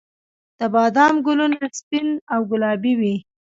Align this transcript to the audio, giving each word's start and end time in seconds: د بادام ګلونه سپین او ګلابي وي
د 0.59 0.61
بادام 0.73 1.15
ګلونه 1.27 1.59
سپین 1.79 2.07
او 2.33 2.41
ګلابي 2.51 2.93
وي 2.99 3.15